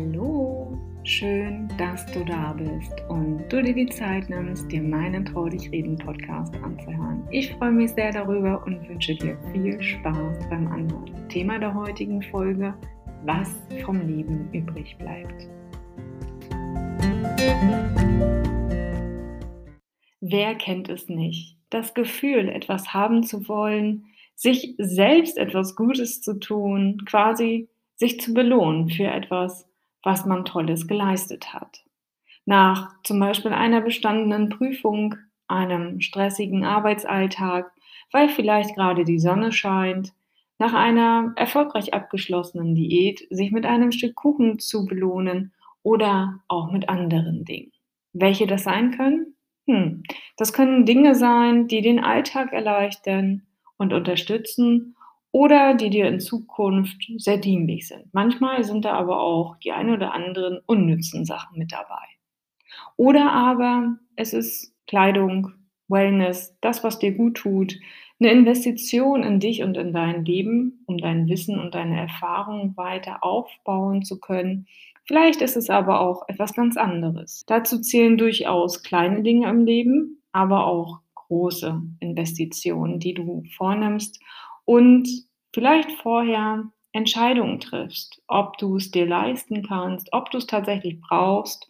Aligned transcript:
Hallo, 0.00 0.78
schön, 1.04 1.68
dass 1.76 2.06
du 2.06 2.24
da 2.24 2.54
bist 2.54 2.90
und 3.10 3.46
du 3.50 3.62
dir 3.62 3.74
die 3.74 3.88
Zeit 3.88 4.30
nimmst, 4.30 4.72
dir 4.72 4.80
meinen 4.80 5.26
Trau 5.26 5.46
dich 5.46 5.70
reden 5.70 5.98
Podcast 5.98 6.54
anzuhören. 6.62 7.28
Ich 7.30 7.52
freue 7.52 7.72
mich 7.72 7.90
sehr 7.90 8.10
darüber 8.10 8.64
und 8.64 8.88
wünsche 8.88 9.14
dir 9.14 9.36
viel 9.52 9.80
Spaß 9.82 10.48
beim 10.48 10.68
Anhören. 10.68 11.28
Thema 11.28 11.58
der 11.58 11.74
heutigen 11.74 12.22
Folge, 12.22 12.72
was 13.26 13.54
vom 13.84 14.00
Leben 14.06 14.48
übrig 14.54 14.96
bleibt. 14.96 15.48
Wer 20.22 20.54
kennt 20.54 20.88
es 20.88 21.10
nicht? 21.10 21.58
Das 21.68 21.92
Gefühl, 21.92 22.48
etwas 22.48 22.94
haben 22.94 23.22
zu 23.22 23.46
wollen, 23.48 24.06
sich 24.34 24.76
selbst 24.78 25.36
etwas 25.36 25.76
Gutes 25.76 26.22
zu 26.22 26.38
tun, 26.38 27.02
quasi 27.04 27.68
sich 27.96 28.18
zu 28.18 28.32
belohnen 28.32 28.88
für 28.88 29.04
etwas, 29.04 29.69
was 30.02 30.24
man 30.26 30.44
Tolles 30.44 30.86
geleistet 30.86 31.52
hat. 31.52 31.84
Nach 32.46 32.94
zum 33.04 33.20
Beispiel 33.20 33.52
einer 33.52 33.80
bestandenen 33.80 34.48
Prüfung, 34.48 35.14
einem 35.46 36.00
stressigen 36.00 36.64
Arbeitsalltag, 36.64 37.70
weil 38.12 38.28
vielleicht 38.28 38.74
gerade 38.74 39.04
die 39.04 39.18
Sonne 39.18 39.52
scheint, 39.52 40.12
nach 40.58 40.74
einer 40.74 41.32
erfolgreich 41.36 41.94
abgeschlossenen 41.94 42.74
Diät 42.74 43.26
sich 43.30 43.50
mit 43.50 43.64
einem 43.64 43.92
Stück 43.92 44.14
Kuchen 44.14 44.58
zu 44.58 44.84
belohnen 44.84 45.52
oder 45.82 46.40
auch 46.48 46.70
mit 46.70 46.88
anderen 46.88 47.44
Dingen. 47.44 47.72
Welche 48.12 48.46
das 48.46 48.64
sein 48.64 48.90
können? 48.90 49.34
Hm, 49.66 50.02
das 50.36 50.52
können 50.52 50.84
Dinge 50.84 51.14
sein, 51.14 51.66
die 51.66 51.80
den 51.80 52.02
Alltag 52.02 52.52
erleichtern 52.52 53.46
und 53.78 53.92
unterstützen 53.92 54.96
oder 55.32 55.74
die 55.74 55.90
dir 55.90 56.08
in 56.08 56.20
Zukunft 56.20 57.10
sehr 57.16 57.38
dienlich 57.38 57.88
sind. 57.88 58.12
Manchmal 58.12 58.64
sind 58.64 58.84
da 58.84 58.92
aber 58.92 59.20
auch 59.20 59.56
die 59.56 59.72
ein 59.72 59.90
oder 59.90 60.12
anderen 60.12 60.58
unnützen 60.66 61.24
Sachen 61.24 61.58
mit 61.58 61.72
dabei. 61.72 62.02
Oder 62.96 63.32
aber 63.32 63.96
es 64.16 64.32
ist 64.32 64.74
Kleidung, 64.86 65.52
Wellness, 65.88 66.56
das, 66.60 66.84
was 66.84 66.98
dir 66.98 67.12
gut 67.12 67.36
tut, 67.36 67.78
eine 68.20 68.32
Investition 68.32 69.22
in 69.22 69.40
dich 69.40 69.62
und 69.62 69.76
in 69.76 69.92
dein 69.92 70.24
Leben, 70.24 70.84
um 70.86 70.98
dein 70.98 71.28
Wissen 71.28 71.58
und 71.58 71.74
deine 71.74 71.98
Erfahrung 71.98 72.76
weiter 72.76 73.24
aufbauen 73.24 74.02
zu 74.04 74.20
können. 74.20 74.66
Vielleicht 75.04 75.40
ist 75.40 75.56
es 75.56 75.70
aber 75.70 76.00
auch 76.00 76.28
etwas 76.28 76.52
ganz 76.52 76.76
anderes. 76.76 77.42
Dazu 77.46 77.80
zählen 77.80 78.18
durchaus 78.18 78.82
kleine 78.82 79.22
Dinge 79.22 79.48
im 79.48 79.64
Leben, 79.64 80.22
aber 80.32 80.66
auch 80.66 80.98
große 81.14 81.80
Investitionen, 82.00 82.98
die 82.98 83.14
du 83.14 83.42
vornimmst 83.56 84.20
und 84.70 85.08
vielleicht 85.52 85.90
vorher 85.90 86.62
Entscheidungen 86.92 87.58
triffst, 87.58 88.22
ob 88.28 88.56
du 88.58 88.76
es 88.76 88.92
dir 88.92 89.04
leisten 89.04 89.66
kannst, 89.66 90.12
ob 90.12 90.30
du 90.30 90.38
es 90.38 90.46
tatsächlich 90.46 91.00
brauchst 91.00 91.68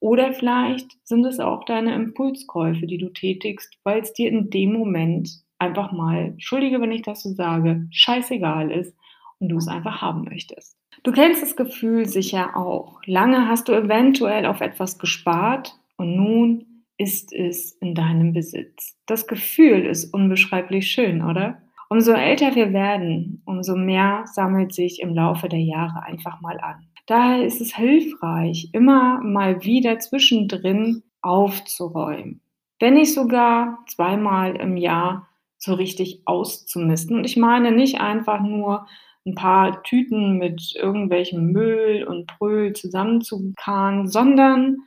oder 0.00 0.32
vielleicht 0.32 0.90
sind 1.06 1.24
es 1.26 1.38
auch 1.38 1.64
deine 1.64 1.94
Impulskäufe, 1.94 2.88
die 2.88 2.98
du 2.98 3.10
tätigst, 3.10 3.78
weil 3.84 4.00
es 4.00 4.14
dir 4.14 4.28
in 4.30 4.50
dem 4.50 4.72
Moment 4.72 5.30
einfach 5.60 5.92
mal, 5.92 6.24
entschuldige, 6.24 6.80
wenn 6.80 6.90
ich 6.90 7.02
das 7.02 7.22
so 7.22 7.32
sage, 7.34 7.86
scheißegal 7.92 8.72
ist 8.72 8.96
und 9.38 9.48
du 9.50 9.58
es 9.58 9.68
einfach 9.68 10.02
haben 10.02 10.24
möchtest. 10.24 10.76
Du 11.04 11.12
kennst 11.12 11.42
das 11.42 11.54
Gefühl 11.54 12.06
sicher 12.06 12.56
auch. 12.56 13.00
Lange 13.06 13.46
hast 13.46 13.68
du 13.68 13.72
eventuell 13.74 14.44
auf 14.46 14.60
etwas 14.60 14.98
gespart 14.98 15.78
und 15.98 16.16
nun 16.16 16.84
ist 16.98 17.32
es 17.32 17.70
in 17.74 17.94
deinem 17.94 18.32
Besitz. 18.32 18.98
Das 19.06 19.28
Gefühl 19.28 19.86
ist 19.86 20.12
unbeschreiblich 20.12 20.90
schön, 20.90 21.22
oder? 21.22 21.62
Umso 21.92 22.12
älter 22.12 22.54
wir 22.54 22.72
werden, 22.72 23.42
umso 23.46 23.74
mehr 23.74 24.22
sammelt 24.32 24.72
sich 24.72 25.00
im 25.00 25.12
Laufe 25.12 25.48
der 25.48 25.58
Jahre 25.58 26.04
einfach 26.04 26.40
mal 26.40 26.58
an. 26.60 26.86
Daher 27.06 27.44
ist 27.44 27.60
es 27.60 27.74
hilfreich, 27.74 28.68
immer 28.72 29.20
mal 29.20 29.64
wieder 29.64 29.98
zwischendrin 29.98 31.02
aufzuräumen. 31.20 32.42
Wenn 32.78 32.94
nicht 32.94 33.12
sogar 33.12 33.80
zweimal 33.88 34.54
im 34.54 34.76
Jahr 34.76 35.26
so 35.58 35.74
richtig 35.74 36.22
auszumisten. 36.26 37.16
Und 37.16 37.24
ich 37.24 37.36
meine 37.36 37.72
nicht 37.72 38.00
einfach 38.00 38.40
nur 38.40 38.86
ein 39.26 39.34
paar 39.34 39.82
Tüten 39.82 40.38
mit 40.38 40.74
irgendwelchem 40.76 41.52
Müll 41.52 42.04
und 42.08 42.26
Brüll 42.38 42.72
zusammenzukarren, 42.72 44.06
sondern 44.06 44.78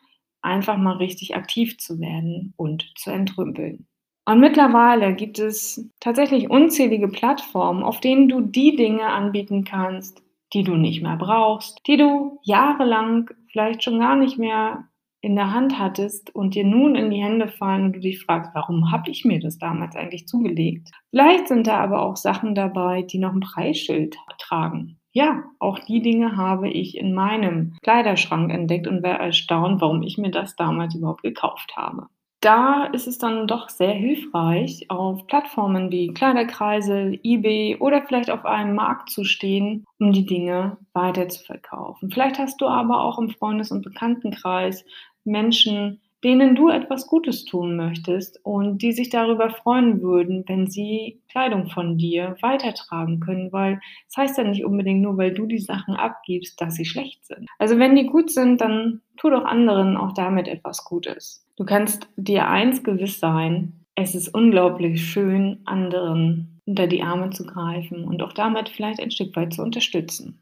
einfach 0.42 0.78
mal 0.78 0.96
richtig 0.96 1.36
aktiv 1.36 1.78
zu 1.80 2.00
werden 2.00 2.54
und 2.56 2.92
zu 2.96 3.12
entrümpeln. 3.12 3.88
Und 4.26 4.40
mittlerweile 4.40 5.14
gibt 5.16 5.38
es 5.38 5.90
tatsächlich 6.00 6.50
unzählige 6.50 7.10
Plattformen, 7.10 7.84
auf 7.84 8.00
denen 8.00 8.30
du 8.30 8.40
die 8.40 8.76
Dinge 8.76 9.08
anbieten 9.08 9.66
kannst, 9.66 10.24
die 10.54 10.64
du 10.64 10.76
nicht 10.76 11.02
mehr 11.04 11.18
brauchst, 11.18 11.82
die 11.88 11.98
du 11.98 12.40
jahrelang 12.44 13.30
vielleicht 13.52 13.84
schon 13.84 14.00
gar 14.00 14.16
nicht 14.16 14.38
mehr 14.38 14.88
in 15.20 15.36
der 15.36 15.54
Hand 15.54 15.78
hattest 15.80 16.34
und 16.36 16.56
dir 16.56 16.66
nun 16.66 16.96
in 16.96 17.10
die 17.10 17.22
Hände 17.22 17.48
fallen 17.48 17.86
und 17.86 17.94
du 17.94 18.00
dich 18.00 18.24
fragst, 18.24 18.52
warum 18.54 18.92
habe 18.92 19.10
ich 19.10 19.26
mir 19.26 19.40
das 19.40 19.58
damals 19.58 19.96
eigentlich 19.96 20.28
zugelegt? 20.28 20.92
Vielleicht 21.12 21.48
sind 21.48 21.68
da 21.68 21.80
aber 21.80 22.02
auch 22.02 22.18
Sachen 22.18 22.56
dabei, 22.56 23.04
die 23.04 23.20
noch 23.20 23.34
ein 23.34 23.40
Preisschild 23.40 24.18
tragen. 24.38 25.00
Ja, 25.12 25.44
auch 25.60 25.80
die 25.80 26.02
Dinge 26.02 26.36
habe 26.36 26.70
ich 26.70 26.98
in 26.98 27.14
meinem 27.14 27.76
Kleiderschrank 27.84 28.52
entdeckt 28.52 28.88
und 28.88 29.04
wäre 29.04 29.20
erstaunt, 29.20 29.80
warum 29.80 30.02
ich 30.02 30.18
mir 30.18 30.32
das 30.32 30.56
damals 30.56 30.96
überhaupt 30.96 31.24
gekauft 31.24 31.74
habe 31.78 32.08
da 32.44 32.86
ist 32.86 33.08
es 33.08 33.18
dann 33.18 33.48
doch 33.48 33.70
sehr 33.70 33.94
hilfreich, 33.94 34.90
auf 34.90 35.26
Plattformen 35.28 35.92
wie 35.92 36.14
Kleiderkreisel, 36.14 37.20
eBay 37.24 37.78
oder 37.78 38.02
vielleicht 38.06 38.30
auf 38.30 38.46
einem 38.46 38.76
Markt 38.76 39.10
zu 39.10 39.24
stehen, 39.24 39.86
um 39.98 40.12
die 40.12 40.26
Dinge 40.26 40.78
weiter 40.92 41.30
zu 41.30 41.44
verkaufen. 41.44 42.12
Vielleicht 42.12 42.40
hast 42.40 42.60
du 42.60 42.68
aber 42.68 43.02
auch 43.02 43.18
im 43.18 43.30
Freundes- 43.30 43.72
und 43.72 43.82
Bekanntenkreis 43.84 44.84
Menschen, 45.24 46.02
denen 46.24 46.56
du 46.56 46.70
etwas 46.70 47.08
Gutes 47.08 47.46
tun 47.46 47.76
möchtest 47.76 48.40
und 48.44 48.82
die 48.82 48.92
sich 48.94 49.10
darüber 49.10 49.50
freuen 49.50 50.02
würden, 50.02 50.44
wenn 50.48 50.68
sie 50.68 51.22
Kleidung 51.30 51.70
von 51.70 51.98
dir 51.98 52.36
weitertragen 52.42 53.20
können, 53.20 53.52
weil 53.52 53.80
es 54.08 54.16
das 54.16 54.24
heißt 54.24 54.38
ja 54.38 54.44
nicht 54.46 54.66
unbedingt 54.66 55.02
nur, 55.02 55.18
weil 55.18 55.34
du 55.34 55.46
die 55.46 55.60
Sachen 55.60 55.96
abgibst, 55.96 56.60
dass 56.62 56.76
sie 56.76 56.86
schlecht 56.86 57.26
sind. 57.26 57.50
Also 57.60 57.78
wenn 57.78 57.96
die 57.96 58.06
gut 58.06 58.32
sind, 58.32 58.62
dann 58.62 59.02
tu 59.18 59.30
doch 59.30 59.46
anderen 59.46 59.98
auch 59.98 60.14
damit 60.14 60.48
etwas 60.48 60.86
Gutes. 60.86 61.46
Du 61.58 61.66
kannst 61.66 62.08
dir 62.16 62.48
eins 62.48 62.84
gewiss 62.84 63.20
sein, 63.20 63.86
es 63.96 64.16
ist 64.16 64.30
unglaublich 64.30 65.04
schön, 65.04 65.62
anderen 65.66 66.62
unter 66.66 66.88
die 66.88 67.04
Arme 67.04 67.32
zu 67.32 67.46
greifen 67.46 68.06
und 68.06 68.24
auch 68.24 68.34
damit 68.34 68.70
vielleicht 68.70 69.00
ein 69.00 69.12
Stück 69.12 69.36
weit 69.36 69.54
zu 69.54 69.62
unterstützen. 69.62 70.40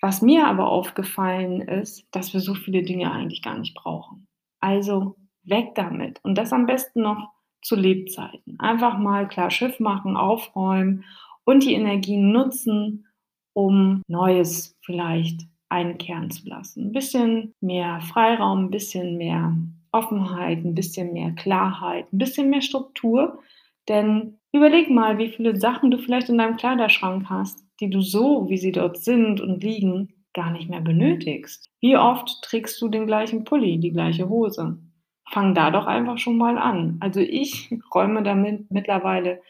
Was 0.00 0.20
mir 0.20 0.46
aber 0.46 0.68
aufgefallen 0.68 1.62
ist, 1.62 2.06
dass 2.12 2.34
wir 2.34 2.40
so 2.40 2.54
viele 2.54 2.82
Dinge 2.82 3.10
eigentlich 3.10 3.42
gar 3.42 3.58
nicht 3.58 3.74
brauchen. 3.74 4.25
Also 4.66 5.14
weg 5.44 5.76
damit. 5.76 6.18
Und 6.24 6.36
das 6.36 6.52
am 6.52 6.66
besten 6.66 7.02
noch 7.02 7.30
zu 7.62 7.76
Lebzeiten. 7.76 8.58
Einfach 8.58 8.98
mal 8.98 9.28
klar 9.28 9.48
Schiff 9.48 9.78
machen, 9.78 10.16
aufräumen 10.16 11.04
und 11.44 11.62
die 11.62 11.74
Energie 11.74 12.16
nutzen, 12.16 13.06
um 13.52 14.02
Neues 14.08 14.76
vielleicht 14.84 15.42
einkehren 15.68 16.32
zu 16.32 16.48
lassen. 16.48 16.88
Ein 16.88 16.92
bisschen 16.92 17.54
mehr 17.60 18.00
Freiraum, 18.00 18.64
ein 18.64 18.70
bisschen 18.70 19.16
mehr 19.16 19.56
Offenheit, 19.92 20.64
ein 20.64 20.74
bisschen 20.74 21.12
mehr 21.12 21.30
Klarheit, 21.30 22.12
ein 22.12 22.18
bisschen 22.18 22.50
mehr 22.50 22.60
Struktur. 22.60 23.38
Denn 23.88 24.40
überleg 24.50 24.90
mal, 24.90 25.18
wie 25.18 25.28
viele 25.28 25.54
Sachen 25.54 25.92
du 25.92 25.98
vielleicht 25.98 26.28
in 26.28 26.38
deinem 26.38 26.56
Kleiderschrank 26.56 27.30
hast, 27.30 27.64
die 27.78 27.88
du 27.88 28.00
so, 28.00 28.48
wie 28.48 28.58
sie 28.58 28.72
dort 28.72 28.98
sind 28.98 29.40
und 29.40 29.62
liegen, 29.62 30.15
gar 30.36 30.52
nicht 30.52 30.70
mehr 30.70 30.82
benötigst. 30.82 31.68
Wie 31.80 31.96
oft 31.96 32.42
trägst 32.42 32.80
du 32.80 32.88
den 32.88 33.06
gleichen 33.06 33.42
Pulli, 33.42 33.80
die 33.80 33.90
gleiche 33.90 34.28
Hose? 34.28 34.78
Fang 35.28 35.54
da 35.54 35.72
doch 35.72 35.86
einfach 35.86 36.18
schon 36.18 36.36
mal 36.36 36.58
an. 36.58 36.98
Also 37.00 37.20
ich 37.20 37.74
räume 37.94 38.22
damit 38.22 38.70
mittlerweile 38.70 39.40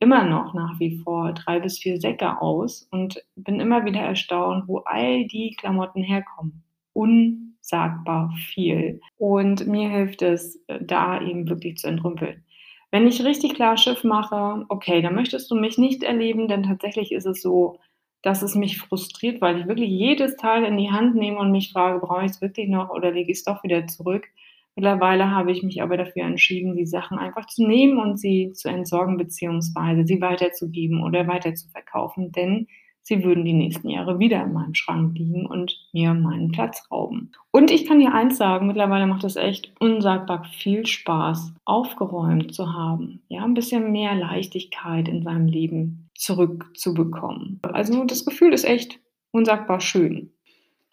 immer 0.00 0.24
noch 0.24 0.52
nach 0.52 0.80
wie 0.80 0.98
vor 0.98 1.32
drei 1.32 1.60
bis 1.60 1.78
vier 1.78 1.98
Säcke 2.00 2.42
aus 2.42 2.88
und 2.90 3.22
bin 3.36 3.60
immer 3.60 3.84
wieder 3.84 4.00
erstaunt, 4.00 4.66
wo 4.66 4.78
all 4.78 5.26
die 5.28 5.54
Klamotten 5.56 6.02
herkommen. 6.02 6.64
Unsagbar 6.92 8.34
viel. 8.52 9.00
Und 9.16 9.66
mir 9.68 9.88
hilft 9.88 10.22
es, 10.22 10.56
äh, 10.66 10.80
da 10.82 11.22
eben 11.22 11.48
wirklich 11.48 11.76
zu 11.76 11.86
entrümpeln. 11.86 12.44
Wenn 12.90 13.06
ich 13.06 13.24
richtig 13.24 13.54
klar 13.54 13.76
Schiff 13.76 14.02
mache, 14.02 14.66
okay, 14.68 15.00
dann 15.00 15.14
möchtest 15.14 15.50
du 15.50 15.54
mich 15.54 15.78
nicht 15.78 16.02
erleben, 16.02 16.48
denn 16.48 16.64
tatsächlich 16.64 17.12
ist 17.12 17.26
es 17.26 17.40
so, 17.40 17.78
dass 18.22 18.42
es 18.42 18.54
mich 18.54 18.78
frustriert, 18.78 19.40
weil 19.40 19.60
ich 19.60 19.66
wirklich 19.66 19.90
jedes 19.90 20.36
Teil 20.36 20.64
in 20.64 20.76
die 20.76 20.90
Hand 20.90 21.16
nehme 21.16 21.38
und 21.38 21.50
mich 21.50 21.72
frage, 21.72 21.98
brauche 21.98 22.24
ich 22.24 22.30
es 22.32 22.40
wirklich 22.40 22.68
noch 22.68 22.90
oder 22.90 23.10
lege 23.10 23.32
ich 23.32 23.38
es 23.38 23.44
doch 23.44 23.62
wieder 23.64 23.86
zurück? 23.86 24.28
Mittlerweile 24.74 25.30
habe 25.30 25.52
ich 25.52 25.62
mich 25.62 25.82
aber 25.82 25.96
dafür 25.98 26.24
entschieden, 26.24 26.76
die 26.76 26.86
Sachen 26.86 27.18
einfach 27.18 27.46
zu 27.46 27.66
nehmen 27.66 27.98
und 27.98 28.18
sie 28.18 28.52
zu 28.54 28.68
entsorgen 28.68 29.18
beziehungsweise 29.18 30.06
sie 30.06 30.20
weiterzugeben 30.20 31.02
oder 31.02 31.26
weiterzuverkaufen, 31.26 32.32
denn 32.32 32.68
sie 33.02 33.22
würden 33.22 33.44
die 33.44 33.52
nächsten 33.52 33.90
Jahre 33.90 34.18
wieder 34.18 34.42
in 34.42 34.54
meinem 34.54 34.74
Schrank 34.74 35.18
liegen 35.18 35.44
und 35.44 35.76
mir 35.92 36.14
meinen 36.14 36.52
Platz 36.52 36.86
rauben. 36.90 37.32
Und 37.50 37.70
ich 37.70 37.86
kann 37.86 37.98
dir 37.98 38.14
eins 38.14 38.38
sagen, 38.38 38.66
mittlerweile 38.66 39.06
macht 39.06 39.24
es 39.24 39.36
echt 39.36 39.72
unsagbar 39.78 40.44
viel 40.44 40.86
Spaß, 40.86 41.52
aufgeräumt 41.64 42.54
zu 42.54 42.72
haben. 42.72 43.20
Ja, 43.28 43.44
ein 43.44 43.54
bisschen 43.54 43.92
mehr 43.92 44.14
Leichtigkeit 44.14 45.08
in 45.08 45.22
seinem 45.22 45.48
Leben 45.48 46.08
zurückzubekommen. 46.22 47.60
Also 47.62 48.04
das 48.04 48.24
Gefühl 48.24 48.52
ist 48.52 48.64
echt 48.64 49.00
unsagbar 49.32 49.80
schön. 49.80 50.32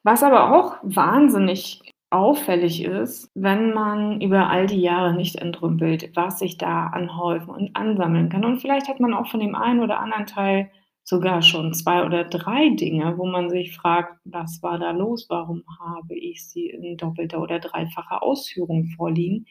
Was 0.03 0.23
aber 0.23 0.51
auch 0.53 0.77
wahnsinnig 0.83 1.81
auffällig 2.09 2.83
ist, 2.83 3.29
wenn 3.35 3.73
man 3.73 4.21
über 4.21 4.49
all 4.49 4.65
die 4.65 4.81
Jahre 4.81 5.13
nicht 5.13 5.35
entrümpelt, 5.35 6.11
was 6.15 6.39
sich 6.39 6.57
da 6.57 6.87
anhäufen 6.87 7.49
und 7.51 7.75
ansammeln 7.75 8.29
kann. 8.29 8.45
Und 8.45 8.59
vielleicht 8.59 8.87
hat 8.87 8.99
man 8.99 9.13
auch 9.13 9.27
von 9.29 9.39
dem 9.39 9.53
einen 9.55 9.81
oder 9.81 9.99
anderen 9.99 10.25
Teil 10.25 10.71
sogar 11.03 11.41
schon 11.43 11.73
2 11.73 12.05
oder 12.05 12.23
3 12.23 12.69
Dinge, 12.69 13.17
wo 13.17 13.25
man 13.27 13.49
sich 13.49 13.75
fragt: 13.75 14.15
„Was 14.25 14.63
war 14.63 14.79
da 14.79 14.91
los? 14.91 15.27
Warum 15.29 15.63
habe 15.79 16.15
ich 16.17 16.47
sie 16.47 16.67
in 16.67 16.97
doppelter 16.97 17.41
oder 17.41 17.59
dreifacher 17.59 18.23
Ausführung 18.23 18.87
vorliegen?“ 18.97 19.45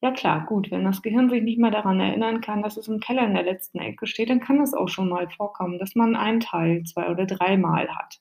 Ja 0.00 0.12
klar, 0.12 0.46
gut, 0.46 0.70
wenn 0.70 0.84
das 0.84 1.02
Gehirn 1.02 1.28
sich 1.28 1.42
nicht 1.42 1.58
mehr 1.58 1.72
daran 1.72 1.98
erinnern 1.98 2.40
kann, 2.40 2.62
dass 2.62 2.76
es 2.76 2.86
im 2.86 3.00
Keller 3.00 3.26
in 3.26 3.34
der 3.34 3.42
letzten 3.42 3.80
Ecke 3.80 4.06
steht, 4.06 4.30
dann 4.30 4.38
kann 4.40 4.60
es 4.60 4.72
auch 4.72 4.88
schon 4.88 5.08
mal 5.08 5.28
vorkommen, 5.28 5.78
dass 5.80 5.96
man 5.96 6.14
einen 6.14 6.38
Teil 6.38 6.84
2 6.84 7.10
oder 7.10 7.26
dreimal 7.26 7.88
hat. 7.88 8.20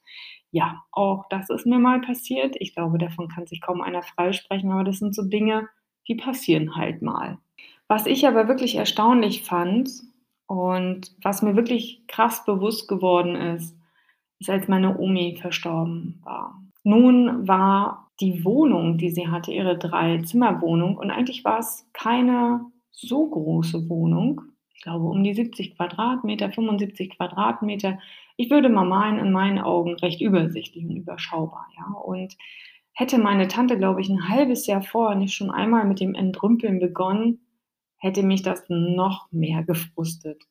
Ja, 0.50 0.83
auch 0.91 1.25
das 1.29 1.50
ist 1.51 1.68
mir 1.68 1.77
mal 1.77 2.01
passiert. 2.01 2.56
Ich 2.59 2.74
glaube, 2.74 2.97
davon 2.97 3.27
kann 3.27 3.45
sich 3.45 3.62
kaum 3.62 3.81
einer 3.81 4.01
freisprechen, 4.01 4.71
aber 4.71 4.83
das 4.83 4.97
sind 4.97 5.13
so 5.13 5.24
Dinge, 5.24 5.69
die 6.07 6.15
passieren 6.15 6.75
halt 6.75 7.03
mal. 7.03 7.38
Was 7.88 8.07
ich 8.07 8.27
aber 8.27 8.47
wirklich 8.47 8.75
erstaunlich 8.75 9.44
fand 9.44 9.89
und 10.47 11.15
was 11.21 11.44
mir 11.44 11.56
wirklich 11.56 12.03
krass 12.07 12.44
bewusst 12.44 12.88
geworden 12.88 13.35
ist, 13.35 13.77
ist, 14.39 14.50
als 14.50 14.68
meine 14.68 14.97
Omi 14.97 15.38
verstorben 15.39 16.21
war. 16.23 16.59
Nun 16.83 17.47
war 17.47 18.06
die 18.19 18.44
Wohnung, 18.44 18.98
die 18.98 19.10
sie 19.10 19.28
hatte, 19.28 19.52
ihre 19.52 19.78
Drei-Zimmer-Wohnung 19.78 20.98
und 20.98 21.12
eigentlich 21.12 21.44
war 21.46 21.60
es 21.60 21.88
keine 21.94 22.62
so 22.92 23.28
große 23.30 23.90
Wohnung. 23.90 24.42
Ich 24.74 24.81
glaube, 24.81 25.06
um 25.06 25.24
die 25.24 25.34
70 25.34 25.75
Quadratmeter, 25.75 26.52
75 26.52 27.16
Quadratmeter. 27.16 28.00
Ich 28.36 28.50
würde 28.50 28.69
mal 28.69 28.86
meinen, 28.86 29.19
in 29.19 29.31
meinen 29.31 29.60
Augen 29.60 29.96
recht 29.96 30.22
übersichtlich 30.22 30.86
und 30.86 30.96
überschaubar, 30.96 31.68
ja. 31.78 31.94
Und 31.94 32.36
hätte 32.94 33.19
meine 33.19 33.48
Tante, 33.48 33.78
glaube 33.78 34.02
ich, 34.02 34.10
ein 34.10 34.30
halbes 34.30 34.66
Jahr 34.68 34.81
vorher 34.81 35.18
nicht 35.18 35.34
schon 35.34 35.52
einmal 35.52 35.86
mit 35.86 36.00
dem 36.00 36.16
Entrümpeln 36.16 36.80
begonnen, 36.80 37.42
hätte 37.98 38.24
mich 38.24 38.42
das 38.44 38.64
noch 38.69 39.31
mehr 39.31 39.64
gefrustet. 39.64 40.44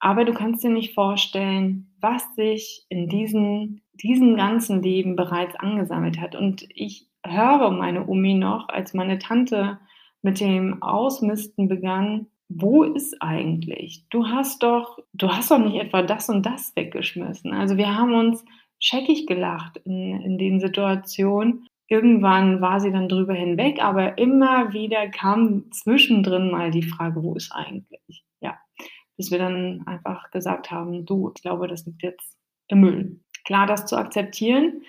Aber 0.00 0.24
du 0.24 0.32
kannst 0.32 0.64
dir 0.64 0.70
nicht 0.70 0.94
vorstellen, 0.94 1.92
was 2.00 2.34
sich 2.34 2.86
in 2.88 3.08
diesen 3.08 3.82
diesem 4.02 4.36
ganzen 4.36 4.82
Leben 4.82 5.16
bereits 5.16 5.54
angesammelt 5.56 6.20
hat. 6.20 6.34
Und 6.34 6.66
ich 6.74 7.06
höre 7.24 7.70
meine 7.70 8.06
Omi 8.06 8.34
noch, 8.34 8.68
als 8.68 8.94
meine 8.94 9.18
Tante 9.18 9.78
mit 10.22 10.40
dem 10.40 10.82
Ausmisten 10.82 11.68
begann: 11.68 12.26
„Wo 12.48 12.82
ist 12.82 13.16
eigentlich? 13.20 14.04
Du 14.10 14.26
hast 14.26 14.62
doch 14.62 14.98
du 15.14 15.28
hast 15.28 15.50
doch 15.50 15.58
nicht 15.58 15.76
etwa 15.76 16.02
das 16.02 16.28
und 16.28 16.46
das 16.46 16.74
weggeschmissen.“ 16.76 17.52
Also, 17.52 17.76
wir 17.76 17.94
haben 17.96 18.14
uns 18.14 18.44
scheckig 18.78 19.26
gelacht 19.26 19.76
in 19.84 20.20
in 20.22 20.38
den 20.38 20.60
Situationen. 20.60 21.66
Irgendwann 21.88 22.60
war 22.60 22.80
sie 22.80 22.92
dann 22.92 23.08
drüber 23.08 23.34
hinweg, 23.34 23.82
aber 23.82 24.16
immer 24.18 24.72
wieder 24.72 25.08
kam 25.08 25.70
zwischendrin 25.72 26.50
mal 26.50 26.70
die 26.70 26.82
Frage: 26.82 27.22
„Wo 27.22 27.34
ist 27.34 27.52
eigentlich?“ 27.52 28.24
Ja, 28.24 28.29
bis 29.20 29.30
wir 29.30 29.38
dann 29.38 29.82
einfach 29.86 30.30
gesagt 30.30 30.70
haben: 30.70 31.04
„Du, 31.06 31.30
ich 31.36 31.42
glaube, 31.42 31.68
das 31.68 31.84
liegt 31.86 32.02
jetzt 32.02 32.38
im 32.68 32.80
Müll.“ 32.80 33.20
Klar, 33.44 33.66
das 33.66 33.86
zu 33.86 33.96
akzeptieren 33.96 34.82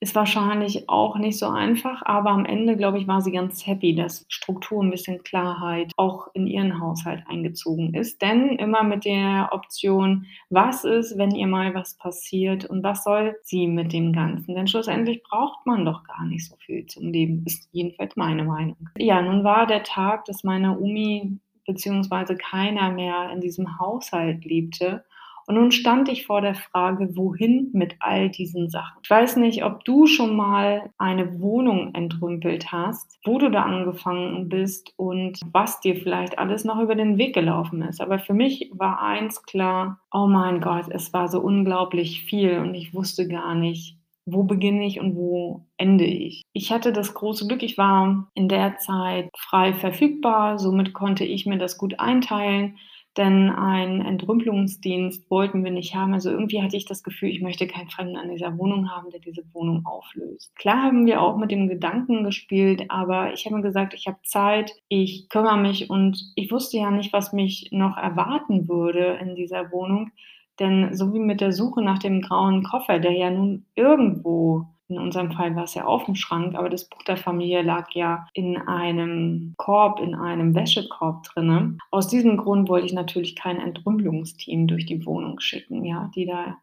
ist 0.00 0.14
wahrscheinlich 0.14 0.88
auch 0.88 1.18
nicht 1.18 1.38
so 1.40 1.48
einfach, 1.48 2.02
aber 2.04 2.30
am 2.30 2.44
Ende, 2.44 2.76
glaube 2.76 2.98
ich, 2.98 3.08
war 3.08 3.20
sie 3.20 3.32
ganz 3.32 3.66
happy, 3.66 3.96
dass 3.96 4.24
Struktur, 4.28 4.80
'n 4.82 4.90
bisschen 4.92 5.24
Klarheit 5.24 5.90
auch 5.96 6.28
in 6.34 6.46
ihren 6.46 6.80
Haushalt 6.80 7.24
eingezogen 7.28 7.94
ist. 7.94 8.22
Denn 8.22 8.50
immer 8.58 8.84
mit 8.84 9.04
der 9.04 9.48
Option: 9.52 10.26
„Was 10.50 10.84
ist, 10.84 11.18
wenn 11.18 11.32
ihr 11.34 11.48
mal 11.48 11.74
was 11.74 11.96
passiert 11.96 12.64
und 12.66 12.84
was 12.84 13.02
soll 13.04 13.36
sie 13.42 13.66
mit 13.66 13.92
dem 13.92 14.12
Ganzen?“ 14.12 14.54
Denn 14.54 14.68
schlussendlich 14.68 15.22
braucht 15.24 15.66
man 15.66 15.84
doch 15.84 16.04
gar 16.04 16.24
nicht 16.26 16.46
so 16.48 16.54
viel 16.58 16.86
zum 16.86 17.10
Leben, 17.12 17.42
ist 17.46 17.68
jedenfalls 17.72 18.14
meine 18.16 18.44
Meinung. 18.44 18.76
Ja, 18.98 19.20
nun 19.22 19.42
war 19.44 19.66
der 19.66 19.82
Tag, 19.82 20.24
dass 20.26 20.44
meine 20.44 20.78
Omi 20.78 21.38
beziehungsweise 21.68 22.34
keiner 22.36 22.90
mehr 22.90 23.30
in 23.30 23.40
diesem 23.40 23.78
Haushalt 23.78 24.44
lebte. 24.44 25.04
Und 25.46 25.54
nun 25.54 25.70
stand 25.70 26.08
ich 26.08 26.26
vor 26.26 26.40
der 26.40 26.54
Frage: 26.54 27.16
„Wohin 27.16 27.70
mit 27.72 27.96
all 28.00 28.30
diesen 28.30 28.68
Sachen?“ 28.68 28.98
Ich 29.02 29.10
weiß 29.10 29.36
nicht, 29.36 29.64
ob 29.64 29.84
du 29.84 30.06
schon 30.06 30.34
mal 30.34 30.90
eine 30.98 31.40
Wohnung 31.40 31.94
entrümpelt 31.94 32.72
hast, 32.72 33.18
wo 33.24 33.38
du 33.38 33.50
da 33.50 33.62
angefangen 33.62 34.48
bist 34.48 34.92
und 34.96 35.40
was 35.52 35.80
dir 35.80 35.96
vielleicht 35.96 36.38
alles 36.38 36.64
noch 36.64 36.80
über 36.80 36.94
den 36.94 37.16
Weg 37.18 37.34
gelaufen 37.34 37.82
ist. 37.82 38.00
Aber 38.00 38.18
für 38.18 38.34
mich 38.34 38.70
war 38.74 39.00
eins 39.02 39.42
klar: 39.42 40.00
Oh 40.10 40.26
mein 40.26 40.60
Gott, 40.60 40.86
es 40.90 41.12
war 41.12 41.28
so 41.28 41.40
unglaublich 41.40 42.22
viel 42.24 42.58
und 42.58 42.74
ich 42.74 42.94
wusste 42.94 43.28
gar 43.28 43.54
nicht, 43.54 43.97
wo 44.32 44.42
beginne 44.44 44.86
ich 44.86 45.00
und 45.00 45.16
wo 45.16 45.66
ende 45.76 46.04
ich. 46.04 46.42
Ich 46.52 46.70
hatte 46.72 46.92
das 46.92 47.14
große 47.14 47.46
Glück, 47.46 47.62
ich 47.62 47.78
war 47.78 48.28
in 48.34 48.48
der 48.48 48.78
Zeit 48.78 49.30
frei 49.36 49.72
verfügbar, 49.72 50.58
somit 50.58 50.92
konnte 50.94 51.24
ich 51.24 51.46
mir 51.46 51.58
das 51.58 51.78
gut 51.78 51.98
einteilen, 52.00 52.76
denn 53.16 53.50
einen 53.50 54.00
Entrümpelungsdienst 54.02 55.28
wollten 55.30 55.64
wir 55.64 55.72
nicht 55.72 55.94
haben. 55.94 56.14
Also, 56.14 56.30
irgendwie 56.30 56.62
hatte 56.62 56.76
ich 56.76 56.84
das 56.84 57.02
Gefühl, 57.02 57.30
ich 57.30 57.40
möchte 57.40 57.66
keinen 57.66 57.90
Fremden 57.90 58.16
an 58.16 58.30
dieser 58.30 58.56
Wohnung 58.58 58.90
haben, 58.90 59.10
der 59.10 59.20
diese 59.20 59.42
Wohnung 59.52 59.84
auflöst. 59.86 60.54
Klar 60.56 60.82
haben 60.84 61.06
wir 61.06 61.20
auch 61.20 61.36
mit 61.36 61.50
dem 61.50 61.68
Gedanken 61.68 62.22
gespielt, 62.22 62.84
aber 62.90 63.32
ich 63.32 63.44
habe 63.46 63.56
mir 63.56 63.62
gesagt: 63.62 63.94
„Ich 63.94 64.06
habe 64.06 64.18
Zeit, 64.22 64.72
ich 64.88 65.28
kümmere 65.28 65.58
mich“ 65.58 65.90
und 65.90 66.32
ich 66.36 66.52
wusste 66.52 66.78
ja 66.78 66.90
nicht, 66.90 67.12
was 67.12 67.32
mich 67.32 67.68
noch 67.72 67.96
erwarten 67.96 68.68
würde 68.68 69.18
in 69.20 69.34
dieser 69.34 69.72
Wohnung. 69.72 70.10
Denn 70.58 70.94
so 70.94 71.12
wie 71.14 71.20
mit 71.20 71.40
der 71.40 71.52
Suche 71.52 71.82
nach 71.82 71.98
dem 71.98 72.20
grauen 72.20 72.62
Koffer, 72.62 72.98
der 72.98 73.12
ja 73.12 73.30
nun 73.30 73.64
irgendwo 73.74 74.66
in 74.88 74.98
unserem 74.98 75.30
Fall 75.32 75.54
war's 75.54 75.74
ja 75.74 75.84
aufm 75.84 76.14
Schrank, 76.14 76.54
aber 76.54 76.70
das 76.70 76.88
Buch 76.88 77.02
der 77.02 77.18
Familie 77.18 77.62
lag 77.62 77.90
ja 77.92 78.26
in 78.32 78.56
einem 78.56 79.54
Korb, 79.58 80.00
in 80.00 80.14
einem 80.14 80.54
Wäschekorb 80.54 81.24
drinne. 81.24 81.76
Aus 81.90 82.08
diesem 82.08 82.38
Grund 82.38 82.68
wollte 82.68 82.86
ich 82.86 82.94
natürlich 82.94 83.36
kein 83.36 83.60
Entrümpelungsteam 83.60 84.66
durch 84.66 84.86
die 84.86 85.04
Wohnung 85.04 85.40
schicken, 85.40 85.84
ja, 85.84 86.10
die 86.14 86.24
da 86.24 86.56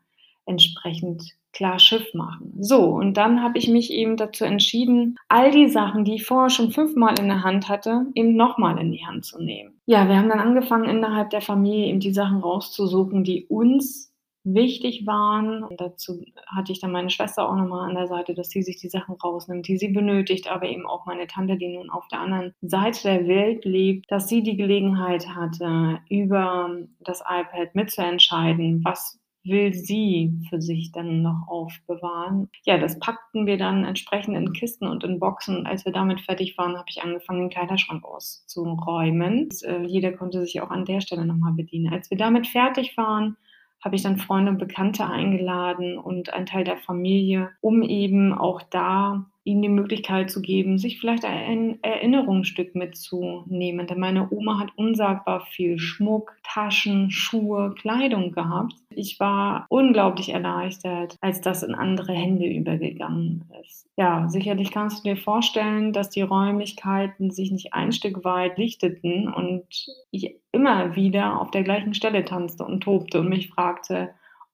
entsprechend 0.45 1.35
klar 1.55 1.79
Schiff 1.79 2.13
machen. 2.13 2.53
So, 2.59 2.83
und 2.83 3.15
dann 3.15 3.41
habe 3.41 3.57
ich 3.57 3.69
mich 3.69 3.91
eben 3.91 4.17
dazu 4.17 4.43
entschieden, 4.43 5.17
all 5.29 5.51
die 5.51 5.69
Sachen, 5.69 6.03
die 6.03 6.15
ich 6.15 6.25
vorher 6.25 6.49
schon 6.49 6.71
fünfmal 6.71 7.17
in 7.17 7.27
der 7.27 7.43
Hand 7.43 7.69
hatte, 7.69 8.07
eben 8.13 8.35
noch 8.35 8.57
mal 8.57 8.77
in 8.77 8.91
die 8.91 9.05
Hand 9.05 9.25
zu 9.25 9.41
nehmen. 9.41 9.79
Ja, 9.85 10.07
wir 10.07 10.17
haben 10.17 10.29
dann 10.29 10.39
angefangen, 10.39 10.89
innerhalb 10.89 11.29
der 11.29 11.41
Familie 11.41 11.87
eben 11.87 12.01
die 12.01 12.13
Sachen 12.13 12.39
rauszusuchen, 12.39 13.23
die 13.23 13.45
uns 13.45 14.11
wichtig 14.45 15.05
waren. 15.07 15.63
Und 15.63 15.81
dazu 15.81 16.23
hatte 16.47 16.71
ich 16.71 16.79
dann 16.79 16.91
meine 16.91 17.09
Schwester 17.09 17.49
auch 17.49 17.55
noch 17.55 17.67
mal 17.67 17.89
an 17.89 17.95
der 17.95 18.07
Seite, 18.07 18.33
dass 18.33 18.49
sie 18.49 18.61
sich 18.61 18.77
die 18.77 18.89
Sachen 18.89 19.15
rausnimmt, 19.15 19.67
die 19.67 19.77
sie 19.77 19.89
benötigt, 19.89 20.49
aber 20.49 20.67
eben 20.67 20.85
auch 20.85 21.05
meine 21.05 21.27
Tante, 21.27 21.57
die 21.57 21.75
nun 21.75 21.89
auf 21.89 22.07
der 22.09 22.19
anderen 22.19 22.53
Seite 22.61 23.03
der 23.03 23.27
Welt 23.27 23.65
lebt, 23.65 24.09
dass 24.11 24.27
sie 24.27 24.43
die 24.43 24.55
Gelegenheit 24.55 25.27
hatte, 25.29 25.99
über 26.09 26.69
das 26.99 27.21
iPad 27.21 27.73
mitzuentscheiden, 27.73 28.83
was 28.83 29.19
will 29.45 29.73
sie 29.73 30.33
für 30.49 30.61
sich 30.61 30.91
dann 30.91 31.21
noch 31.21 31.47
aufbewahren. 31.47 32.49
Ja, 32.63 32.77
das 32.77 32.99
packten 32.99 33.45
wir 33.45 33.57
dann 33.57 33.85
entsprechend 33.85 34.35
in 34.35 34.53
Kisten 34.53 34.87
und 34.87 35.03
in 35.03 35.19
Boxen. 35.19 35.57
Und 35.57 35.67
als 35.67 35.85
wir 35.85 35.91
damit 35.91 36.21
fertig 36.21 36.57
waren, 36.57 36.75
habe 36.75 36.89
ich 36.89 37.03
angefangen, 37.03 37.41
den 37.41 37.49
Kleiderschrank 37.49 38.03
auszuräumen. 38.03 39.49
Äh, 39.63 39.83
jeder 39.85 40.11
konnte 40.11 40.41
sich 40.41 40.61
auch 40.61 40.71
an 40.71 40.85
der 40.85 41.01
Stelle 41.01 41.25
noch 41.25 41.35
mal 41.35 41.53
bedienen. 41.53 41.93
Als 41.93 42.09
wir 42.09 42.17
damit 42.17 42.47
fertig 42.47 42.97
waren, 42.97 43.37
habe 43.83 43.95
ich 43.95 44.01
dann 44.01 44.17
Freunde 44.17 44.51
und 44.51 44.57
Bekannte 44.57 45.05
eingeladen 45.05 45.97
und 45.99 46.33
einen 46.33 46.47
Teil 46.47 46.63
der 46.63 46.77
Familie, 46.77 47.51
um 47.61 47.83
eben 47.83 48.33
auch 48.33 48.63
da 48.63 49.25
ihnen 49.45 49.61
die 49.61 49.69
Möglichkeit 49.69 50.31
zu 50.31 50.41
geben, 50.41 50.79
sich 50.79 50.99
vielleicht 50.99 51.23
ein 51.23 51.77
Erinnerungsstück 51.83 52.73
mitzunehmen. 52.75 53.85
Denn 53.85 53.99
meine 53.99 54.27
Oma 54.31 54.59
hat 54.59 54.69
unsagbar 54.75 55.41
viel 55.41 55.77
Schmuck, 55.77 56.35
Taschen, 56.43 57.11
Schuhe, 57.11 57.75
Kleidung 57.79 58.31
gehabt. 58.31 58.73
Ich 58.89 59.19
war 59.19 59.67
unglaublich 59.69 60.29
erleichtert, 60.29 61.15
als 61.21 61.41
das 61.41 61.61
in 61.61 61.75
andere 61.75 62.13
Hände 62.13 62.47
übergegangen 62.47 63.45
ist. 63.61 63.87
Ja, 63.97 64.27
sicherlich 64.29 64.71
kannst 64.71 65.05
du 65.05 65.09
dir 65.09 65.17
vorstellen, 65.17 65.93
dass 65.93 66.09
die 66.09 66.23
Räumlichkeiten 66.23 67.29
sich 67.29 67.51
nicht 67.51 67.73
ein 67.73 67.91
Stück 67.91 68.23
weit 68.25 68.57
lichteten 68.57 69.31
und 69.31 69.63
ich 70.09 70.35
immer 70.51 70.95
wieder 70.95 71.39
auf 71.39 71.51
der 71.51 71.63
gleichen 71.63 71.93
Stelle 71.93 72.25
tanzte 72.25 72.65
und 72.65 72.81
tobte 72.81 73.19
und 73.19 73.29
mich 73.29 73.49
fragte: 73.49 74.09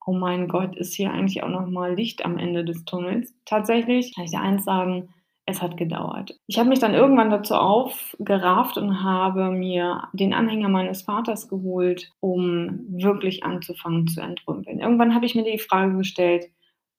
„Oh 0.05 0.13
mein 0.13 0.47
Gott, 0.47 0.75
ist 0.75 0.93
hier 0.95 1.11
eigentlich 1.11 1.43
auch 1.43 1.49
noch 1.49 1.67
mal 1.67 1.93
Licht 1.95 2.25
am 2.25 2.37
Ende 2.37 2.65
des 2.65 2.85
Tunnels?“ 2.85 3.35
Tatsächlich 3.45 4.13
kann 4.15 4.25
ich 4.25 4.31
dir 4.31 4.41
eins 4.41 4.63
sagen, 4.65 5.09
es 5.45 5.61
hat 5.61 5.77
gedauert. 5.77 6.37
Ich 6.47 6.57
habe 6.59 6.69
mich 6.69 6.79
dann 6.79 6.93
irgendwann 6.93 7.29
dazu 7.29 7.55
aufgerafft 7.55 8.77
und 8.77 9.03
habe 9.03 9.49
mir 9.51 10.03
den 10.13 10.33
Anhänger 10.33 10.69
meines 10.69 11.01
Vaters 11.03 11.47
geholt, 11.49 12.11
um 12.19 12.85
wirklich 12.89 13.43
anzufangen 13.43 14.07
zu 14.07 14.21
entrümpeln. 14.21 14.79
Irgendwann 14.79 15.13
habe 15.15 15.25
ich 15.25 15.35
mir 15.35 15.43
die 15.43 15.59
Frage 15.59 15.97
gestellt: 15.97 16.47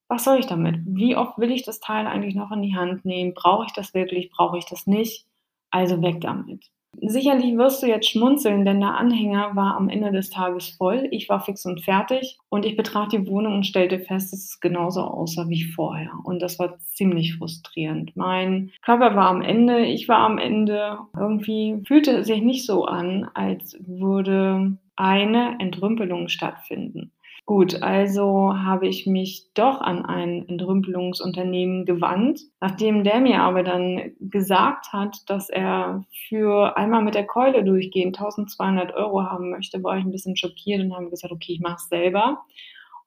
„Was 0.09 0.23
soll 0.25 0.39
ich 0.39 0.47
damit? 0.47 0.77
Wie 0.85 1.15
oft 1.17 1.37
will 1.39 1.51
ich 1.51 1.63
das 1.63 1.79
Teil 1.81 2.07
eigentlich 2.07 2.35
noch 2.35 2.51
in 2.51 2.61
die 2.61 2.75
Hand 2.75 3.05
nehmen? 3.05 3.33
Brauche 3.33 3.65
ich 3.65 3.73
das 3.73 3.93
wirklich? 3.93 4.29
Brauche 4.31 4.57
ich 4.57 4.65
das 4.65 4.87
nicht? 4.87 5.25
Also 5.71 6.01
weg 6.01 6.21
damit.“ 6.21 6.69
Sicherlich 7.01 7.57
wirst 7.57 7.81
du 7.81 7.87
jetzt 7.87 8.09
schmunzeln, 8.09 8.65
denn 8.65 8.79
der 8.79 8.95
Anhänger 8.95 9.55
war 9.55 9.75
am 9.75 9.89
Ende 9.89 10.11
des 10.11 10.29
Tages 10.29 10.69
voll. 10.69 11.07
Ich 11.11 11.27
war 11.27 11.41
fix 11.41 11.65
und 11.65 11.81
fertig 11.81 12.37
und 12.49 12.65
ich 12.65 12.77
betrat 12.77 13.11
die 13.11 13.27
Wohnung 13.27 13.55
und 13.55 13.65
stellte 13.65 13.99
fest, 13.99 14.31
dass 14.31 14.39
es 14.39 14.59
genauso 14.59 15.01
aussah 15.01 15.49
wie 15.49 15.63
vorher. 15.63 16.11
Und 16.23 16.41
das 16.41 16.59
war 16.59 16.77
ziemlich 16.79 17.35
frustrierend. 17.35 18.15
Mein 18.15 18.71
Körper 18.81 19.15
war 19.15 19.29
am 19.29 19.41
Ende, 19.41 19.85
ich 19.85 20.07
war 20.07 20.19
am 20.19 20.37
Ende. 20.37 20.99
Irgendwie 21.17 21.81
fühlte 21.85 22.11
es 22.11 22.27
sich 22.27 22.41
nicht 22.41 22.65
so 22.65 22.85
an, 22.85 23.29
als 23.33 23.77
würde 23.85 24.77
eine 24.95 25.59
Entrümpelung 25.59 26.27
stattfinden. 26.27 27.11
Gut, 27.45 27.81
also 27.83 28.55
habe 28.55 28.87
ich 28.87 29.05
mich 29.05 29.49
doch 29.53 29.81
an 29.81 30.05
ein 30.05 30.47
Entrümpelungsunternehmen 30.47 31.85
gewandt. 31.85 32.39
Nachdem 32.61 33.03
der 33.03 33.19
mir 33.19 33.41
aber 33.41 33.63
dann 33.63 34.13
gesagt 34.21 34.93
hat, 34.93 35.17
dass 35.27 35.49
er 35.49 36.05
für 36.29 36.77
einmal 36.77 37.03
mit 37.03 37.15
der 37.15 37.25
Keule 37.27 37.65
durchgehen 37.65 38.13
1200 38.13 38.93
Euro 38.95 39.23
haben 39.23 39.49
möchte, 39.51 39.83
war 39.83 39.97
ich 39.97 40.05
ein 40.05 40.11
bisschen 40.11 40.37
schockiert 40.37 40.79
und 40.81 40.95
habe 40.95 41.09
gesagt, 41.09 41.33
okay, 41.33 41.51
ich 41.53 41.59
mache 41.59 41.75
es 41.75 41.89
selber 41.89 42.43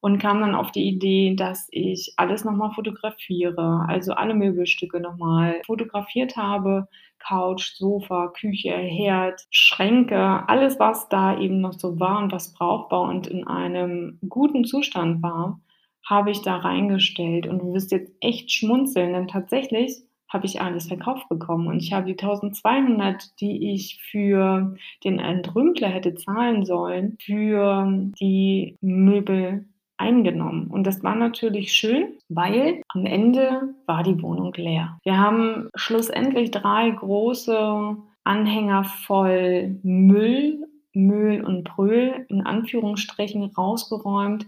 und 0.00 0.18
kam 0.18 0.40
dann 0.42 0.54
auf 0.54 0.70
die 0.70 0.86
Idee, 0.86 1.34
dass 1.34 1.68
ich 1.70 2.12
alles 2.18 2.44
nochmal 2.44 2.72
fotografiere, 2.72 3.86
also 3.88 4.12
alle 4.12 4.34
Möbelstücke 4.34 5.00
nochmal 5.00 5.62
fotografiert 5.64 6.36
habe, 6.36 6.88
Couch, 7.26 7.74
Sofa, 7.76 8.28
Küche, 8.28 8.76
Herd, 8.76 9.44
Schränke, 9.50 10.48
alles, 10.48 10.78
was 10.78 11.08
da 11.08 11.38
eben 11.38 11.60
noch 11.60 11.74
so 11.74 11.98
war 11.98 12.18
und 12.22 12.32
was 12.32 12.52
brauchbar 12.52 13.02
und 13.02 13.26
in 13.26 13.46
einem 13.46 14.18
guten 14.28 14.64
Zustand 14.64 15.22
war, 15.22 15.60
habe 16.04 16.30
ich 16.30 16.42
da 16.42 16.56
reingestellt. 16.56 17.46
Und 17.46 17.58
du 17.60 17.72
wirst 17.74 17.90
jetzt 17.90 18.12
echt 18.20 18.52
schmunzeln, 18.52 19.12
denn 19.12 19.28
tatsächlich 19.28 20.02
habe 20.28 20.46
ich 20.46 20.60
alles 20.60 20.88
verkauft 20.88 21.28
bekommen. 21.28 21.66
Und 21.66 21.78
ich 21.78 21.92
habe 21.92 22.06
die 22.06 22.18
1200, 22.18 23.40
die 23.40 23.72
ich 23.72 24.00
für 24.10 24.76
den 25.04 25.18
Entrümpler 25.18 25.88
hätte 25.88 26.14
zahlen 26.14 26.64
sollen, 26.64 27.16
für 27.20 28.10
die 28.20 28.76
Möbel 28.80 29.66
eingenommen. 29.98 30.68
Und 30.68 30.86
das 30.86 31.02
war 31.02 31.14
natürlich 31.14 31.72
schön, 31.72 32.14
weil 32.28 32.82
am 32.88 33.06
Ende 33.06 33.74
war 33.86 34.02
die 34.02 34.20
Wohnung 34.22 34.52
leer. 34.54 34.98
Wir 35.04 35.18
haben 35.18 35.68
schlussendlich 35.74 36.50
drei 36.50 36.90
große 36.90 37.96
Anhänger 38.24 38.84
voll 38.84 39.78
Müll, 39.82 40.66
Müll 40.92 41.44
und 41.44 41.64
Brüll 41.64 42.26
in 42.28 42.42
Anführungsstrichen 42.42 43.44
rausgeräumt, 43.44 44.46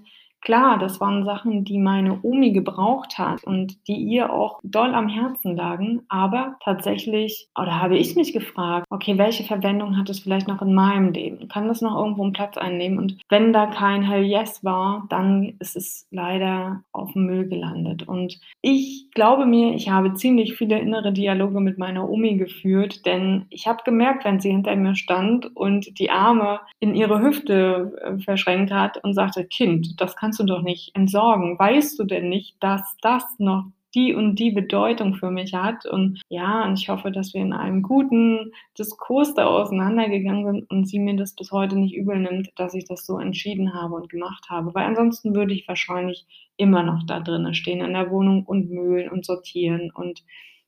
Klar, 0.49 0.79
das 0.79 0.99
waren 0.99 1.27
Sachen, 1.27 1.65
die 1.67 1.77
meine 1.77 2.21
Omi 2.23 2.53
gebraucht 2.53 3.19
hat 3.19 3.45
und 3.45 3.87
die 3.87 3.99
ihr 3.99 4.33
auch 4.33 4.61
doll 4.63 4.95
am 4.95 5.07
Herzen 5.07 5.55
lagen. 5.55 6.07
Aber 6.09 6.57
tatsächlich, 6.65 7.51
oder 7.55 7.83
habe 7.83 7.99
ich 7.99 8.17
mich 8.17 8.33
gefragt, 8.33 8.87
okay, 8.89 9.19
welche 9.19 9.45
Verwendung 9.45 9.99
hat 9.99 10.09
es 10.09 10.21
vielleicht 10.21 10.49
noch 10.49 10.63
in 10.63 10.73
meinem 10.73 11.13
Leben? 11.13 11.49
Kann 11.49 11.69
das 11.69 11.83
noch 11.83 11.95
irgendwo 11.99 12.23
einen 12.23 12.33
Platz 12.33 12.57
einnehmen? 12.57 12.99
Und 12.99 13.19
wenn 13.29 13.53
da 13.53 13.67
kein 13.67 14.01
Hell 14.01 14.25
Yes 14.25 14.65
war, 14.65 15.05
dann 15.11 15.53
ist 15.59 15.77
es 15.77 16.07
leider 16.11 16.83
auf 16.93 17.13
dem 17.13 17.27
Müll 17.27 17.47
gelandet. 17.47 18.09
Und 18.09 18.41
ich 18.63 19.11
glaube 19.13 19.45
mir, 19.45 19.75
ich 19.75 19.91
habe 19.91 20.15
ziemlich 20.15 20.57
viele 20.57 20.79
innere 20.79 21.13
Dialoge 21.13 21.61
mit 21.61 21.77
meiner 21.77 22.09
Omi 22.09 22.39
geführt, 22.39 23.05
denn 23.05 23.45
ich 23.51 23.67
habe 23.67 23.83
gemerkt, 23.85 24.25
wenn 24.25 24.41
sie 24.41 24.51
hinter 24.51 24.75
mir 24.77 24.95
stand 24.95 25.55
und 25.55 25.99
die 25.99 26.11
Arme 26.11 26.61
in 26.81 26.95
ihre 26.95 27.21
Hüfte 27.21 27.93
äh, 28.03 28.19
verschränkt 28.23 28.73
hat 28.73 29.05
und 29.05 29.13
sagte, 29.13 29.45
Kind, 29.45 30.01
das 30.01 30.17
kann 30.17 30.33
kannst 30.39 30.51
du 30.51 30.55
doch 30.55 30.63
nicht 30.63 30.95
entsorgen. 30.95 31.59
Weißt 31.59 31.99
du 31.99 32.05
denn 32.05 32.29
nicht, 32.29 32.57
dass 32.61 32.97
das 33.03 33.25
noch 33.39 33.65
die 33.95 34.15
und 34.15 34.37
die 34.37 34.51
Bedeutung 34.51 35.15
für 35.15 35.31
mich 35.31 35.55
hat. 35.55 35.87
Und 35.87 36.21
ja, 36.29 36.65
und 36.65 36.79
ich 36.79 36.89
hoffe, 36.89 37.11
dass 37.11 37.33
wir 37.35 37.41
in 37.41 37.53
einem 37.53 37.83
guten 37.83 38.53
Diskurs 38.79 39.35
da 39.35 39.47
auseinandergegangen 39.47 40.45
sind 40.45 40.71
und 40.71 40.87
sie 40.87 40.99
mir 40.99 41.17
das 41.17 41.35
bis 41.35 41.51
heute 41.51 41.77
nicht 41.77 41.97
übel 41.97 42.19
nimmt, 42.19 42.51
dass 42.57 42.75
ich 42.75 42.85
das 42.85 43.07
so 43.07 43.19
entschieden 43.19 43.73
habe 43.75 43.95
und 43.95 44.11
gemacht 44.11 44.49
habe. 44.51 44.75
Weil 44.75 44.85
ansonsten 44.85 45.35
würde 45.35 45.55
ich 45.55 45.67
wahrscheinlich 45.67 46.27
immer 46.57 46.83
noch 46.83 47.05
da 47.05 47.21
drinnen 47.21 47.55
stehen 47.55 47.81
in 47.81 47.95
der 47.95 48.11
Wohnung 48.11 48.45
und 48.45 48.71
mühlen 48.71 49.09
und 49.09 49.25
sortieren 49.25 49.91
und 49.91 50.23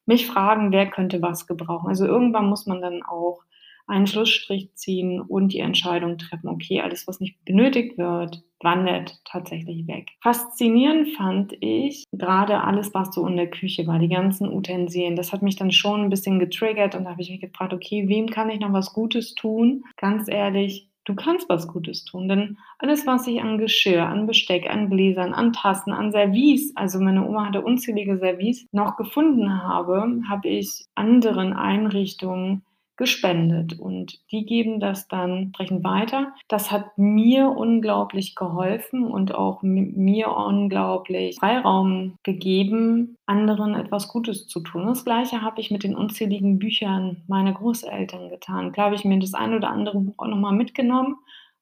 mich 0.07 0.27
fragen, 0.27 0.73
wer 0.73 0.89
könnte 0.89 1.21
was 1.21 1.47
gebrauchen. 1.47 1.89
Also 1.89 2.07
irgendwann 2.07 2.49
muss 2.49 2.67
man 2.67 2.81
dann 2.81 3.03
auch 3.03 3.43
einen 3.91 4.07
Schlussstrich 4.07 4.75
ziehen 4.75 5.21
und 5.21 5.53
die 5.53 5.59
Entscheidung 5.59 6.19
treffen, 6.19 6.49
okay, 6.49 6.81
alles, 6.81 7.07
was 7.07 7.21
nicht 7.21 7.45
benötigt 7.45 7.99
wird, 7.99 8.43
wandert 8.63 9.21
tatsächlich 9.25 9.87
weg. 9.87 10.09
Faszinierend 10.23 11.17
fand 11.17 11.55
ich 11.61 12.05
gerade 12.13 12.63
alles, 12.63 12.93
was 12.95 13.15
so 13.15 13.27
in 13.27 13.37
der 13.37 13.49
Küche 13.49 13.87
war, 13.87 13.99
die 13.99 14.09
ganzen 14.09 14.53
Utensilien. 14.53 15.17
Das 15.17 15.33
hat 15.33 15.43
mich 15.43 15.57
dann 15.57 15.73
schon 15.73 16.03
ein 16.03 16.11
bisschen 16.11 16.39
getriggert 16.39 16.95
und 16.95 17.05
da 17.05 17.11
habe 17.11 17.23
ich 17.23 17.31
mich 17.31 17.41
gefragt, 17.41 17.73
okay, 17.73 18.09
wem 18.09 18.29
kann 18.29 18.51
ich 18.51 18.61
noch 18.61 18.73
was 18.73 18.93
Gutes 18.93 19.35
tun? 19.35 19.85
Ganz 19.97 20.29
ehrlich, 20.29 20.91
du 21.05 21.15
kannst 21.15 21.49
was 21.49 21.67
Gutes 21.69 22.05
tun, 22.05 22.29
denn 22.29 22.59
alles, 22.79 23.07
was 23.07 23.27
ich 23.27 23.41
an 23.41 23.59
Geschirr, 23.59 24.07
an 24.07 24.27
Besteck, 24.27 24.69
an 24.71 24.91
Gläsern, 24.91 25.33
an 25.33 25.53
Tassen, 25.53 25.93
an 25.93 26.13
Service, 26.13 26.73
also 26.77 27.01
meine 27.01 27.27
Oma 27.27 27.47
hatte 27.47 27.63
unzählige 27.63 28.19
Service, 28.19 28.67
noch 28.73 28.97
gefunden 28.97 29.63
habe, 29.63 30.23
habe 30.29 30.49
ich 30.49 30.85
anderen 30.95 31.53
Einrichtungen 31.53 32.63
gespendet 33.01 33.81
und 33.81 34.21
die 34.31 34.45
geben 34.45 34.79
das 34.79 35.09
dann, 35.09 35.53
brechen 35.53 35.83
weiter. 35.83 36.35
Das 36.49 36.71
hat 36.71 36.99
mir 36.99 37.49
unglaublich 37.49 38.35
geholfen 38.35 39.05
und 39.05 39.35
auch 39.35 39.63
mir 39.63 40.31
unglaublich 40.31 41.39
Freiraum 41.39 42.19
gegeben, 42.25 43.17
anderen 43.25 43.75
etwas 43.75 44.09
Gutes 44.09 44.49
zu 44.49 44.61
tun. 44.61 44.85
Das 44.87 45.07
gleiche 45.07 45.41
habe 45.41 45.63
ich 45.63 45.71
mit 45.71 45.83
den 45.83 45.97
unzähligen 45.97 46.59
Büchern 46.59 47.23
meiner 47.27 47.55
Großeltern 47.55 48.29
getan. 48.29 48.71
Klar 48.73 48.87
habe 48.87 48.97
ich 48.97 49.07
mir 49.07 49.19
das 49.19 49.33
ein 49.33 49.55
oder 49.55 49.71
andere 49.71 49.99
Buch 49.99 50.19
auch 50.19 50.29
nochmal 50.29 50.55
mitgenommen, 50.55 51.17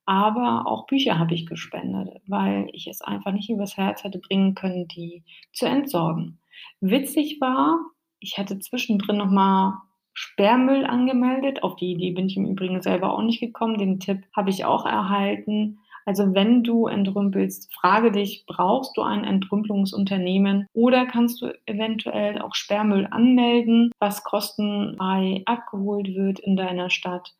aber 0.07 0.67
auch 0.67 0.87
Bücher 0.87 1.21
habe 1.21 1.35
ich 1.35 1.47
gespendet, 1.47 2.21
weil 2.27 2.69
ich 2.73 2.89
es 2.89 3.01
einfach 3.01 3.31
nicht 3.31 3.49
übers 3.49 3.77
Herz 3.77 4.03
hätte 4.03 4.19
bringen 4.19 4.57
können, 4.57 4.89
die 4.89 5.23
zu 5.53 5.67
entsorgen. 5.67 6.41
Witzig 6.81 7.41
war, 7.41 7.79
ich 8.19 8.39
hatte 8.39 8.59
zwischendrin 8.59 9.19
nochmal 9.19 9.75
Sperrmüll 10.21 10.85
angemeldet. 10.85 11.63
Auf 11.63 11.77
die 11.77 11.93
Idee 11.93 12.11
bin 12.11 12.27
ich 12.27 12.37
im 12.37 12.45
Übrigen 12.45 12.83
selber 12.83 13.15
auch 13.15 13.23
nicht 13.23 13.39
gekommen. 13.39 13.79
Den 13.79 14.01
Tipp 14.01 14.25
habe 14.37 14.51
ich 14.51 14.65
auch 14.65 14.85
erhalten. 14.85 15.79
Also 16.07 16.35
wenn 16.35 16.65
du 16.65 16.89
entrümpelst, 16.89 17.73
frage 17.73 18.11
dich, 18.11 18.45
brauchst 18.49 18.97
du 18.97 19.03
ein 19.03 19.23
Entrümpelungsunternehmen 19.23 20.67
oder 20.73 21.07
kannst 21.07 21.41
du 21.41 21.57
eventuell 21.67 22.43
auch 22.43 22.57
Sperrmüll 22.57 23.07
anmelden, 23.09 23.93
was 24.01 24.25
kostenfrei 24.25 25.43
abgeholt 25.47 26.09
wird 26.09 26.41
in 26.41 26.57
deiner 26.57 26.91
Stadt 26.91 27.35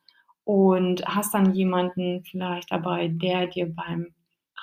und 0.45 1.05
hast 1.05 1.33
dann 1.33 1.53
jemanden 1.53 2.23
vielleicht 2.23 2.71
dabei, 2.71 3.09
der 3.09 3.47
dir 3.47 3.75
beim 3.75 4.13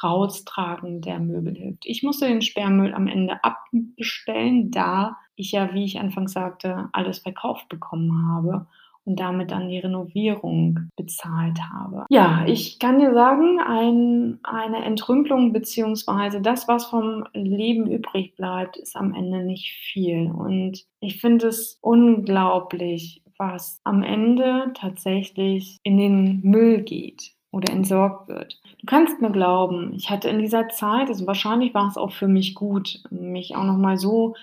Raustragen 0.02 1.02
der 1.02 1.20
Möbel 1.20 1.54
hilft. 1.54 1.84
Ich 1.84 2.02
musste 2.02 2.28
den 2.28 2.40
Sperrmüll 2.40 2.94
am 2.94 3.08
Ende 3.08 3.44
abbestellen, 3.44 4.70
da 4.70 5.18
ich 5.36 5.52
ja, 5.52 5.72
wie 5.72 5.84
ich 5.84 6.00
anfangs 6.00 6.32
sagte, 6.32 6.88
alles 6.92 7.18
verkauft 7.20 7.68
bekommen 7.68 8.26
habe 8.28 8.66
und 9.06 9.20
damit 9.20 9.52
dann 9.52 9.68
die 9.68 9.78
Renovierung 9.78 10.90
bezahlt 10.96 11.60
habe. 11.72 12.04
Ja, 12.10 12.44
ich 12.46 12.78
kann 12.80 12.98
dir 12.98 13.14
sagen, 13.14 13.60
ein, 13.60 14.40
eine 14.42 14.84
Entrümpelung 14.84 15.52
beziehungsweise 15.52 16.40
das, 16.40 16.66
was 16.66 16.86
vom 16.86 17.24
Leben 17.32 17.88
übrig 17.90 18.34
bleibt, 18.34 18.76
ist 18.76 18.96
am 18.96 19.14
Ende 19.14 19.44
nicht 19.44 19.72
viel. 19.92 20.30
Und 20.30 20.84
ich 21.00 21.20
finde 21.20 21.46
es 21.46 21.78
unglaublich, 21.80 23.22
was 23.38 23.80
am 23.84 24.02
Ende 24.02 24.72
tatsächlich 24.74 25.78
in 25.84 25.98
den 25.98 26.40
Müll 26.42 26.82
geht 26.82 27.32
oder 27.52 27.72
entsorgt 27.72 28.28
wird. 28.28 28.60
Du 28.80 28.86
kannst 28.86 29.20
mir 29.20 29.30
glauben, 29.30 29.94
ich 29.94 30.10
hatte 30.10 30.28
in 30.28 30.40
dieser 30.40 30.68
Zeit, 30.68 31.08
also 31.08 31.26
wahrscheinlich 31.28 31.74
war 31.74 31.88
es 31.88 31.96
auch 31.96 32.12
für 32.12 32.28
mich 32.28 32.54
gut, 32.54 33.02
mich 33.10 33.54
auch 33.54 33.64
noch 33.64 33.78
mal 33.78 33.96
so 33.96 34.34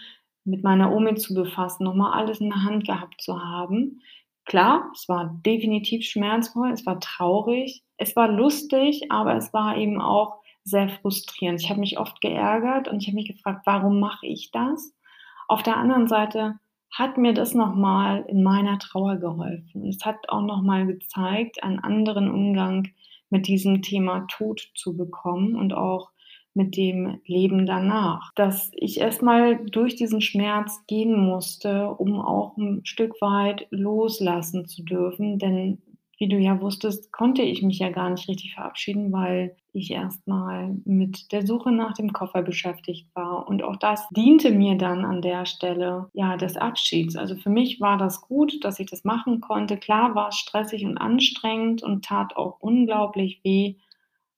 mit 0.45 0.63
meiner 0.63 0.91
Omi 0.93 1.15
zu 1.15 1.33
befassen, 1.33 1.83
nochmal 1.83 2.13
alles 2.13 2.39
in 2.39 2.49
der 2.49 2.63
Hand 2.63 2.85
gehabt 2.85 3.21
zu 3.21 3.41
haben. 3.41 4.01
Klar, 4.45 4.91
es 4.93 5.07
war 5.07 5.39
definitiv 5.45 6.05
schmerzvoll, 6.05 6.71
es 6.71 6.85
war 6.85 6.99
traurig, 6.99 7.83
es 7.97 8.15
war 8.15 8.27
lustig, 8.27 9.09
aber 9.09 9.35
es 9.35 9.53
war 9.53 9.77
eben 9.77 10.01
auch 10.01 10.41
sehr 10.65 10.89
frustrierend. 10.89 11.61
Ich 11.61 11.69
habe 11.69 11.79
mich 11.79 11.97
oft 11.97 12.19
geärgert 12.21 12.87
und 12.87 13.01
ich 13.01 13.07
habe 13.07 13.15
mich 13.15 13.27
gefragt, 13.27 13.61
warum 13.65 13.99
mache 13.99 14.27
ich 14.27 14.51
das? 14.51 14.93
Auf 15.47 15.63
der 15.63 15.77
anderen 15.77 16.07
Seite 16.07 16.59
hat 16.91 17.17
mir 17.17 17.33
das 17.33 17.53
nochmal 17.53 18.25
in 18.27 18.43
meiner 18.43 18.77
Trauer 18.79 19.17
geholfen. 19.17 19.87
Es 19.87 20.05
hat 20.05 20.29
auch 20.29 20.41
nochmal 20.41 20.85
gezeigt, 20.85 21.63
einen 21.63 21.79
anderen 21.79 22.29
Umgang 22.29 22.89
mit 23.29 23.47
diesem 23.47 23.81
Thema 23.81 24.27
Tod 24.29 24.71
zu 24.75 24.95
bekommen 24.95 25.55
und 25.55 25.73
auch 25.73 26.11
mit 26.53 26.77
dem 26.77 27.19
Leben 27.25 27.65
danach. 27.65 28.31
Dass 28.35 28.71
ich 28.75 28.99
erstmal 28.99 29.57
durch 29.65 29.95
diesen 29.95 30.21
Schmerz 30.21 30.83
gehen 30.87 31.19
musste, 31.19 31.89
um 31.89 32.19
auch 32.19 32.57
ein 32.57 32.85
Stück 32.85 33.21
weit 33.21 33.67
loslassen 33.71 34.67
zu 34.67 34.83
dürfen. 34.83 35.39
Denn 35.39 35.81
wie 36.17 36.29
du 36.29 36.37
ja 36.37 36.61
wusstest, 36.61 37.11
konnte 37.11 37.41
ich 37.41 37.63
mich 37.63 37.79
ja 37.79 37.89
gar 37.89 38.09
nicht 38.09 38.29
richtig 38.29 38.53
verabschieden, 38.53 39.11
weil 39.11 39.57
ich 39.73 39.91
erstmal 39.91 40.75
mit 40.85 41.31
der 41.31 41.45
Suche 41.45 41.71
nach 41.71 41.93
dem 41.95 42.13
Koffer 42.13 42.43
beschäftigt 42.43 43.07
war. 43.15 43.47
Und 43.47 43.63
auch 43.63 43.75
das 43.75 44.07
diente 44.09 44.51
mir 44.51 44.77
dann 44.77 45.03
an 45.03 45.21
der 45.21 45.45
Stelle 45.45 46.09
ja 46.13 46.37
des 46.37 46.55
Abschieds. 46.55 47.15
Also 47.15 47.35
für 47.35 47.49
mich 47.49 47.81
war 47.81 47.97
das 47.97 48.21
gut, 48.21 48.63
dass 48.63 48.79
ich 48.79 48.89
das 48.89 49.03
machen 49.03 49.41
konnte. 49.41 49.77
Klar 49.77 50.15
war 50.15 50.29
es 50.29 50.37
stressig 50.37 50.85
und 50.85 50.97
anstrengend 50.97 51.83
und 51.83 52.05
tat 52.05 52.37
auch 52.37 52.57
unglaublich 52.61 53.41
weh. 53.43 53.75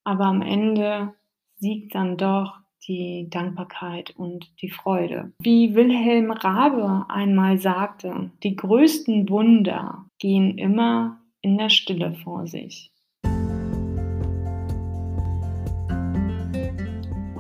Aber 0.06 0.26
am 0.26 0.42
Ende 0.42 1.14
siegt 1.58 1.96
dann 1.96 2.18
doch 2.18 2.60
die 2.88 3.28
Dankbarkeit 3.30 4.12
und 4.16 4.52
die 4.62 4.70
Freude. 4.70 5.32
Wie 5.42 5.76
Wilhelm 5.76 6.32
Rabe 6.32 7.06
einmal 7.10 7.58
sagte, 7.58 8.32
die 8.44 8.56
größten 8.56 9.30
Wunder 9.30 10.06
gehen 10.20 10.58
immer 10.58 11.20
in 11.42 11.58
der 11.58 11.70
Stille 11.70 12.14
vor 12.24 12.48
sich. 12.48 12.92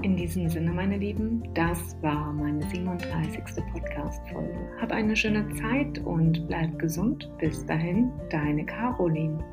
In 0.01 0.15
diesem 0.17 0.49
Sinne, 0.49 0.71
meine 0.71 0.97
Lieben, 0.97 1.43
das 1.53 1.95
war 2.01 2.31
meine 2.33 2.61
37. 2.69 3.63
Podcast-Folge. 3.71 4.69
Hab 4.79 4.91
eine 4.91 5.15
schöne 5.15 5.47
Zeit 5.55 5.99
und 5.99 6.47
bleib 6.47 6.77
gesund. 6.79 7.29
Bis 7.39 7.65
dahin, 7.65 8.11
deine 8.29 8.65
Caroline. 8.65 9.43